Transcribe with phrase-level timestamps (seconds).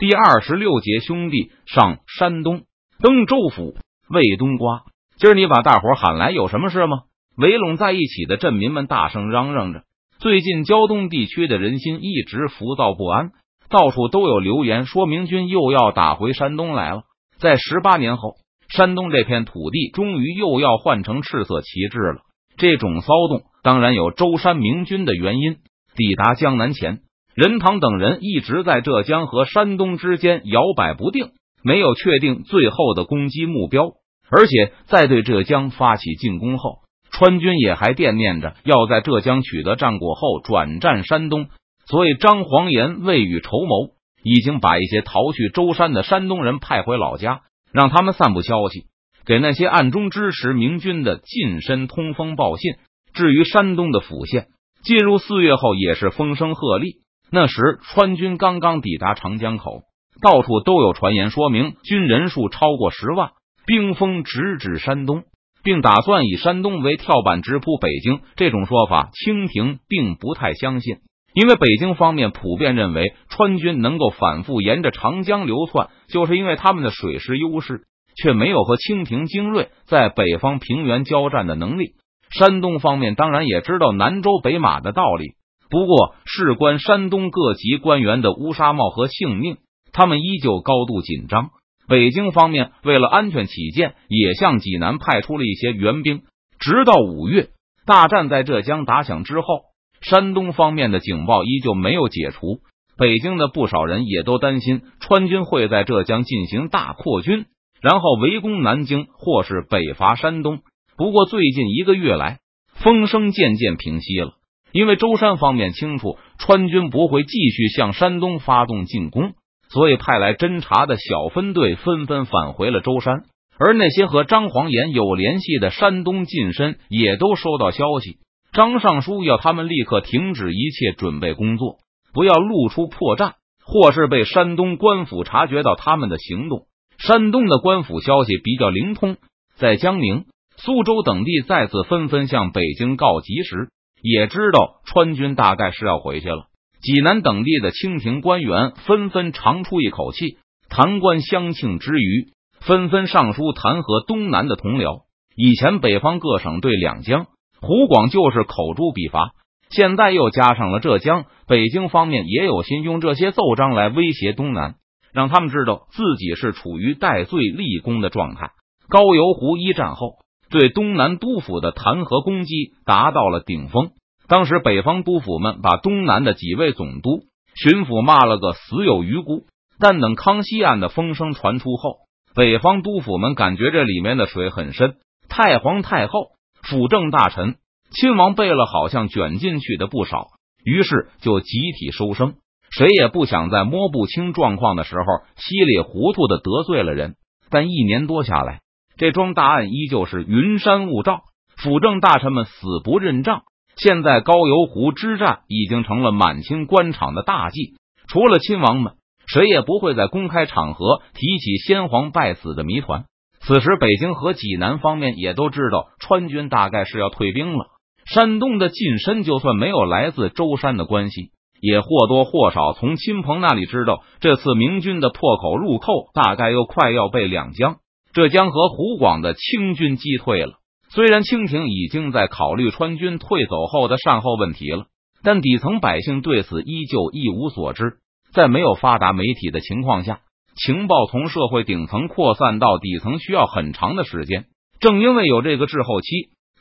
[0.00, 2.62] 第二十六节，兄弟上山东
[3.02, 3.74] 登州府
[4.08, 4.84] 魏冬瓜。
[5.18, 7.02] 今儿你把大伙喊来，有什么事吗？
[7.36, 9.82] 围拢在一起的镇民们大声嚷嚷着。
[10.18, 13.32] 最近胶东地区的人心一直浮躁不安，
[13.68, 17.02] 到处都有流言说明军又要打回山东来了。
[17.36, 18.36] 在十八年后，
[18.70, 22.22] 山东这片土地终于又要换成赤色旗帜了。
[22.56, 25.58] 这种骚动当然有舟山明军的原因。
[25.94, 27.00] 抵达江南前，
[27.40, 31.30] 任堂等人一直在浙江和山东之间摇摆不定，
[31.64, 33.92] 没有确定最后的攻击目标。
[34.30, 36.80] 而且在对浙江发起进攻后，
[37.10, 41.48] 川军也还惦念着要在浙江取得战果后转战山东。
[41.86, 47.40] 所以张黄岩未雨绸缪，已经把一些逃去舟山的山东人派回老家，
[47.72, 48.84] 让他们散布消息。
[49.24, 52.74] 给那些暗中支持明军的近身通风报信。
[53.14, 54.48] 至于山东的府县，
[54.84, 56.99] 进入四月后也是风声鹤唳。
[57.32, 59.82] 那时川军刚刚抵达长江口，
[60.22, 63.30] 到处都有传言说明军人数超过十万，
[63.66, 65.24] 兵锋直指山东，
[65.62, 68.20] 并打算以山东为跳板直扑北京。
[68.36, 70.96] 这种说法，清廷并不太相信，
[71.34, 77.82] 因为北京方面普遍认为川军能够反复沿着长江流窜，就是因为他们的水师优势。
[78.20, 81.92] 却没有和清廷精锐在北方平原交战的能力。
[82.36, 85.36] 山东方面当然也知道南州北马的道理，
[85.70, 89.58] 不过事关山东各级官员的乌纱帽和性命，
[89.92, 91.50] 他们依旧高度紧张。
[91.88, 96.22] 北京方面为了安全起见，也向济南派出了一些援兵。
[96.58, 97.50] 直到五月，
[97.86, 99.62] 大战在浙江打响之后，
[100.00, 102.60] 山东方面的警报依旧没有解除。
[102.98, 107.46] 北京的不少人也都担心川军会在浙江进行大扩军。
[107.80, 110.58] 然后围攻南京，或是北伐山东。
[110.98, 112.40] 不过最近一个月来，
[112.74, 114.32] 风声渐渐平息了，
[114.72, 119.32] 因为舟山方面清楚川军不会继续向山东发动进攻，
[119.68, 123.24] 所以派来侦察的小分队纷纷返回了舟山。
[123.58, 128.16] 而那些和张黄岩有联系的山东近身也都收到消息，
[128.52, 131.76] 张尚书要他们立刻停止一切准备工作，
[132.14, 133.34] 不要露出破绽，
[133.64, 136.62] 或是被山东官府察觉到他们的行动。
[136.96, 139.16] 山东的官府消息比较灵通，
[139.56, 140.24] 在江宁、
[140.56, 143.68] 苏州等地再次纷纷向北京告急时，
[144.02, 146.44] 也知道川军大概是要回去了。
[146.82, 150.38] 济南等地的清廷官员纷纷长出一口气，
[150.68, 155.02] 弹冠相庆之余，纷纷上书弹劾东南的同僚。
[155.36, 157.26] 以前北方各省对两江、
[157.60, 159.32] 湖广就是口诛笔伐，
[159.70, 164.76] 现在又加上了浙江，北京方面也有心用这些奏章来威胁东南。
[165.12, 168.52] 让他们知道自己是处于戴罪立功的状态。
[168.88, 170.14] 高邮湖一战后，
[170.50, 173.90] 对东南督府的弹劾攻击达到了顶峰。
[174.28, 177.20] 当时北方督府们把东南的几位总督、
[177.54, 179.46] 巡抚骂了个死有余辜。
[179.78, 182.00] 但等康熙案的风声传出后，
[182.34, 184.96] 北方督府们感觉这里面的水很深。
[185.28, 187.56] 太皇太后、辅政大臣、
[187.90, 190.26] 亲王贝勒好像卷进去的不少，
[190.64, 192.34] 于是就集体收声。
[192.70, 195.04] 谁也不想在摸不清状况的时候
[195.36, 197.16] 稀里糊涂的得罪了人，
[197.48, 198.60] 但一年多下来，
[199.00, 201.22] 这桩大案依旧是云山雾罩，
[201.56, 202.52] 辅政大臣们死
[202.84, 203.44] 不认账。
[203.74, 207.76] 现在高邮湖之战已经成了满清官场的大忌，
[208.08, 208.96] 除了亲王们，
[209.26, 213.06] 谁也不会在公开场合提起先皇败死的谜团。
[213.40, 217.68] 此时，北京和济南方面也都知道川军大概是要退兵了。
[218.04, 221.30] 山东的近身就算没有来自舟山的关系。
[221.62, 227.76] 也或多或少从亲朋那里知道，这次明军的破口入寇大概又快要被两江、
[228.12, 230.54] 浙江和湖广的清军击退了。
[230.88, 234.86] 虽然清廷已经在考虑川军退走后的善后问题了，
[235.22, 237.98] 但底层百姓对此依旧一无所知。
[238.32, 240.20] 在没有发达媒体的情况下，
[240.56, 244.46] 情报从社会顶层扩散到底层需要很长的时间。
[244.80, 246.08] 正因为有这个滞后期，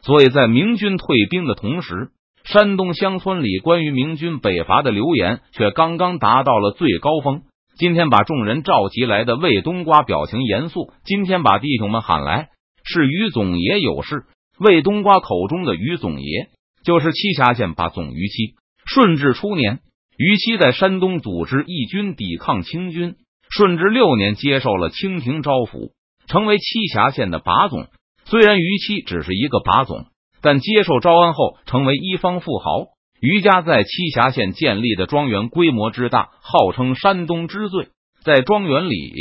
[0.03, 2.09] 所以在明军退兵的同时。
[2.45, 7.41] 山东乡村里关于明军北伐的流言却刚刚达到了最高峰。
[7.79, 10.91] 今天把众人召集来的魏冬瓜表情严肃。
[11.05, 12.49] 今天把弟兄们喊来，
[12.83, 14.25] 是于总爷有事。
[14.59, 16.49] 魏冬瓜口中的于总爷，
[16.83, 18.55] 就是栖霞县把总于七。
[18.85, 19.79] 顺治初年，
[20.17, 23.15] 于七在山东组织义军抵抗清军。
[23.49, 25.93] 顺治六年，接受了清廷招抚，
[26.27, 27.87] 成为栖霞县的把总。
[28.25, 30.07] 虽然于七只是一个把总。
[30.41, 32.87] 但接受招安后，成为一方富豪。
[33.21, 37.89] 余家在栖霞县建立的庄园规模之大，号称山东之最。
[38.23, 39.13] 在庄园里，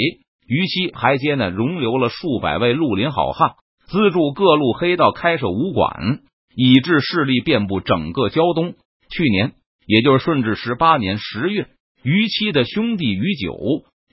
[0.46, 3.54] 余期还接纳容留了数百位绿林好汉，
[3.88, 6.20] 资助各路黑道开设武馆，
[6.54, 8.74] 以致势力遍布整个胶东。
[9.10, 9.52] 去年，
[9.86, 11.66] 也就是顺治十八年十月，
[12.02, 13.56] 于七的兄弟余九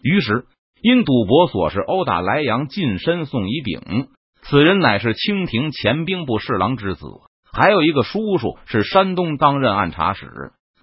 [0.02, 0.46] 于是
[0.82, 4.08] 因赌博所事殴打莱阳近身宋乙丙，
[4.44, 7.06] 此人乃是清廷前兵部侍郎之子，
[7.56, 10.28] 还有一个叔叔是山东当任按察使。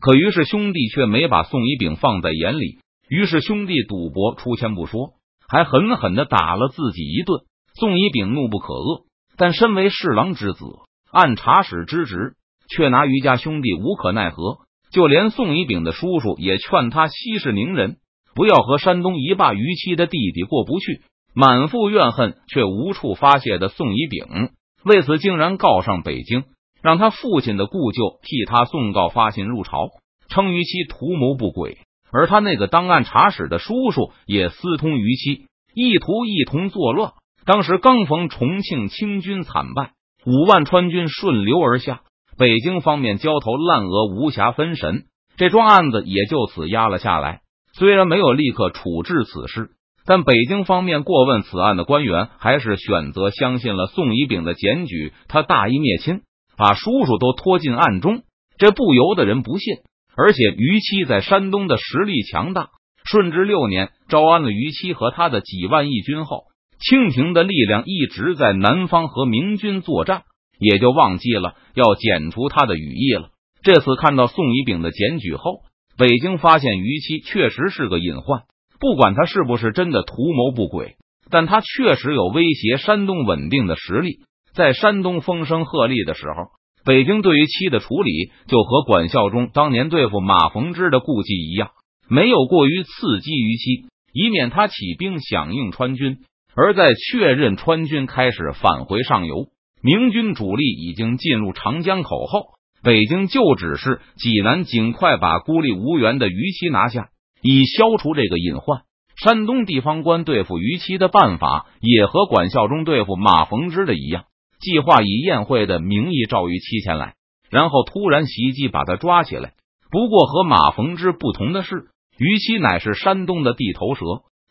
[0.00, 2.78] 可于是兄弟却没把宋一丙放在眼里，
[3.10, 5.12] 于是兄弟赌博出钱不说，
[5.46, 7.42] 还狠狠的打了自己一顿。
[7.78, 9.04] 宋一丙怒不可遏，
[9.36, 10.64] 但身为侍郎之子、
[11.12, 12.36] 按察使之职，
[12.68, 14.60] 却拿于家兄弟无可奈何。
[14.90, 17.98] 就连宋一丙的叔叔也劝他息事宁人，
[18.34, 21.02] 不要和山东一霸于妻的弟弟过不去。
[21.34, 24.50] 满腹怨恨却无处发泄的宋一丙，
[24.84, 26.44] 为此竟然告上北京。
[26.82, 29.88] 让他父亲的故旧替他送告发信入朝，
[30.28, 31.78] 称于期图谋不轨，
[32.10, 37.12] 而他那个当案查使的叔叔也私通于期，意图一同作乱。
[37.44, 39.92] 当时刚逢重庆清军惨败，
[40.26, 42.02] 五万川军顺流而下，
[42.36, 45.04] 北京方面焦头烂额，无暇分神，
[45.36, 47.40] 这桩案子也就此压了下来。
[47.74, 49.70] 虽然没有立刻处置此事，
[50.04, 56.22] 但北京方面过问此案的官员，还是选择相信了宋乙丙的检举，他大义灭亲。
[56.62, 58.22] 把叔叔都拖进暗中，
[58.56, 59.78] 这不由得人不信。
[60.14, 62.68] 而且于七在山东的实力强大，
[63.04, 66.44] 顺治六年招安了于七和他的几万义军后，
[66.78, 70.22] 清廷的力量一直在南方和明军作战，
[70.60, 73.30] 也就忘记了要剪除他的羽翼了。
[73.64, 75.62] 这次看到宋一丙的检举后，
[75.98, 78.42] 北京发现于七确实是个隐患，
[78.78, 80.94] 不管他是不是真的图谋不轨，
[81.28, 84.20] 但他确实有威胁山东稳定的实力。
[84.54, 86.50] 在山东风声鹤唳的时候，
[86.84, 91.70] 北京对于妻的处理就和管孝忠当年对付马逢之的顾忌一样，
[92.08, 96.18] 没有过于刺激于妻，以免他起兵响应川军。
[96.54, 99.46] 而在确认川军开始返回上游，
[99.82, 102.48] 明军主力已经进入长江口后，
[102.82, 107.08] 北京就指示济南尽快把孤立无援的于妻拿下，
[107.40, 108.82] 以消除这个隐患。
[109.16, 114.24] 山东地方官对付于七的办法，也和管孝忠对付马逢之的一样。
[114.62, 117.14] 计划以宴会的名义召于七前来，
[117.50, 119.54] 然后突然袭击，把他抓起来。
[119.90, 124.04] 不过和马逢之不同的是，于七乃是山东的地头蛇，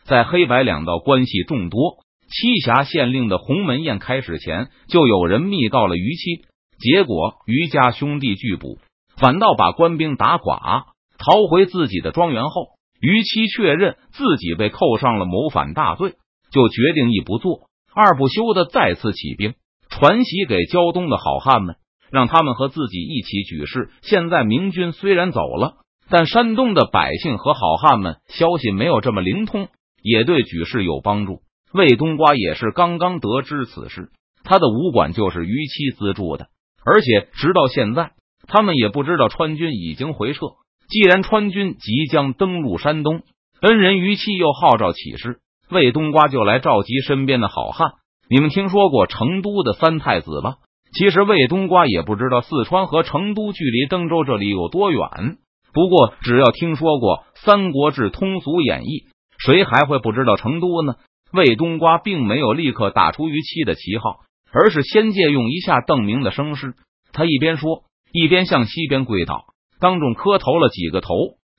[0.04, 2.04] 在黑白两道关系众多。
[2.28, 6.46] 栖霞县令的鸿门宴开始前，就有人密告了于七，
[6.80, 8.80] 结果于家兄弟拒捕，
[9.18, 10.86] 反倒把官兵打垮，
[11.18, 12.68] 逃回自己的庄园后，
[13.02, 16.16] 于七确认自己被扣上了谋反大罪，
[16.52, 19.54] 就决定一不做二不休的再次起兵。
[19.92, 21.76] 传檄给胶东的好汉们，
[22.10, 23.92] 让他们和自己一起举事。
[24.02, 25.76] 现在明军虽然走了，
[26.10, 29.68] 但山东的百姓和好汉们消息没有这么灵通，
[30.02, 31.42] 也对举事有帮助。
[31.74, 34.10] 魏冬瓜也是刚刚得知此事，
[34.44, 36.48] 他的武馆就是于七资助的，
[36.86, 38.14] 而且直到现在，
[38.48, 40.48] 他们也不知道川军已经回撤。
[40.90, 43.22] 既然川军即将登陆山东，
[43.62, 45.40] 恩人于七又号召起事，
[45.70, 47.92] 魏冬瓜就来召集身边的好汉。
[48.33, 50.56] 你们听说过成都的三太子吧？
[50.98, 55.01] 其实魏冬瓜也不知道四川和成都距离登州这里有多远。
[55.74, 58.88] 不过只要听说过《三国志通俗演义》，
[59.38, 60.95] 谁还会不知道成都呢？
[61.33, 64.22] 魏冬瓜并没有立刻打出于七的旗号，
[64.54, 66.75] 而是先借用一下邓明的声势。
[67.12, 69.44] 他一边说，一边向西边跪倒，
[69.81, 71.10] 当众磕头了几个头，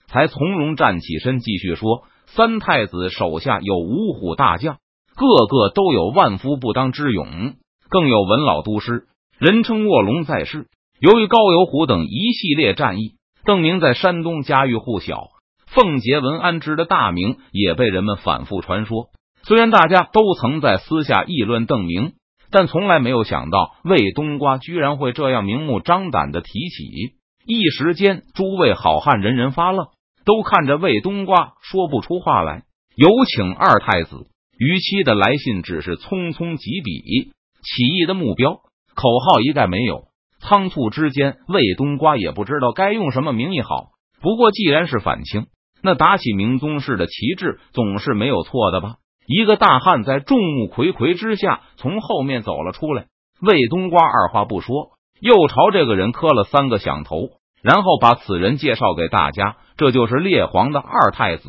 [0.06, 2.04] 才从容站起身，继续说
[2.34, 4.78] ：“三太子手下有五虎大将。”
[5.14, 7.54] 个个都有万夫不当之勇，
[7.88, 9.04] 更有文老都师，
[9.38, 10.66] 人称卧龙在世。
[11.00, 13.14] 由于高邮虎等一系列战役，
[13.44, 15.28] 邓明在山东家喻户晓，
[15.66, 19.08] 奉节文安之的大名也被人们反复传说。
[19.42, 22.12] 虽然大家都曾在私下议论邓明，
[22.50, 27.16] 但从来没有想到魏冬瓜居然会这样明目张胆的提起。
[27.44, 29.88] 一时间，诸位好汉人人发愣，
[30.24, 32.62] 都看着魏冬瓜，说不出话来。
[32.94, 34.28] 有请二太子。
[34.64, 37.32] 于七的来信只是匆匆几笔，
[37.64, 38.60] 起义的目标
[38.94, 40.04] 口号一概没有。
[40.38, 43.88] 仓促之间，魏冬瓜也不知道该用什么名义好。
[44.20, 45.46] 不过既然是反清，
[45.82, 48.98] 那打起明宗室的旗帜总是没有错的吧？
[49.26, 53.06] 一个大汉在众目睽睽之下从后面走了出来，
[53.40, 57.16] 魏冬瓜二话不说，又朝这个人磕了三个响头，
[57.64, 61.48] 然后把此人介绍给大家，这就是列皇的二太子。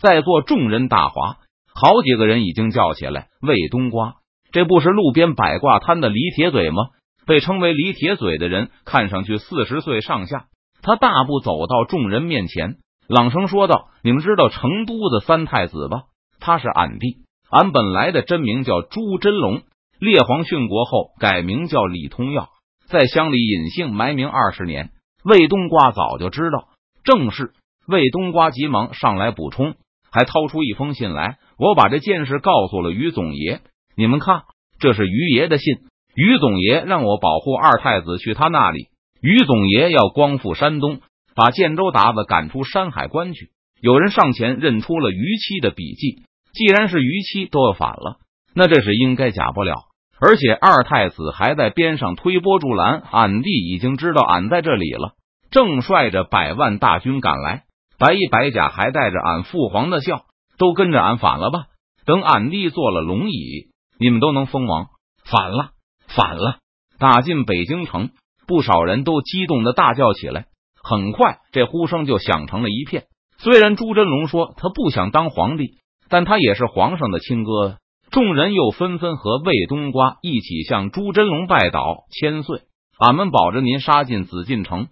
[0.00, 1.38] 在座众人大哗。
[1.74, 4.14] 好几个人已经叫起来，魏冬瓜，
[4.52, 6.84] 这不是路边摆挂摊的李铁嘴吗？
[7.26, 10.44] 被称为李铁嘴的人看上去四十岁上下。
[10.82, 12.76] 他大步走到众人面前，
[13.08, 16.02] 朗声说道：“你们知道成都的三太子吧？
[16.38, 19.62] 他是俺弟，俺本来的真名叫朱真龙，
[19.98, 22.50] 列皇殉国后改名叫李通耀，
[22.86, 24.90] 在乡里隐姓埋名二十年。
[25.24, 26.68] 魏冬瓜早就知道，
[27.02, 27.52] 正是
[27.88, 29.74] 魏冬瓜急忙上来补充。”
[30.12, 31.38] 还掏出一封信来。
[31.58, 33.60] 我把这件事告诉了于总爷，
[33.96, 34.42] 你们看，
[34.78, 35.74] 这是于爷的信。
[36.16, 38.88] 于总爷让我保护二太子去他那里。
[39.20, 41.00] 于总爷要光复山东，
[41.34, 43.50] 把建州鞑子赶出山海关去。
[43.80, 46.22] 有人上前认出了于七的笔迹。
[46.52, 48.18] 既然是于七都要反了，
[48.54, 49.74] 那这是应该假不了。
[50.20, 55.14] 而且二太子还在边上推波助澜，俺弟已经知道俺在这里了，
[55.50, 57.64] 正率着百万大军赶来。
[57.98, 60.26] 白衣白甲还带着俺父皇的笑，
[60.58, 61.66] 都跟着俺反了吧。
[62.06, 64.88] 等俺弟坐了龙椅，你们都能封王。
[65.24, 65.70] 反了，
[66.06, 66.58] 反了！
[66.98, 68.10] 打进北京城。
[68.46, 70.44] 不少人都激动的大叫起来，
[70.82, 73.04] 很快这呼声就响成了一片。
[73.38, 75.78] 虽然朱真龙说他不想当皇帝，
[76.10, 77.78] 但他也是皇上的亲哥。
[78.10, 82.60] 众人又纷纷和魏冬瓜一起向朱真龙拜倒，千岁，
[82.98, 84.88] 俺们保着您杀进紫禁城，